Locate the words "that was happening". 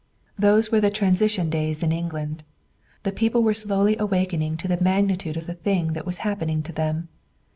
5.93-6.63